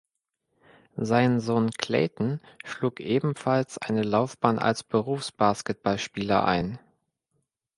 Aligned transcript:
Sein 0.97 1.39
Sohn 1.39 1.69
Clayton 1.77 2.39
schlug 2.65 2.99
ebenfalls 2.99 3.77
eine 3.77 4.01
Laufbahn 4.01 4.57
als 4.57 4.81
Berufsbasketballspieler 4.83 6.43
ein. 6.43 6.79